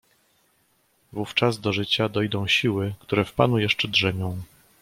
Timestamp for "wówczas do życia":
1.13-2.09